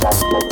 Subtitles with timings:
[0.00, 0.51] Thank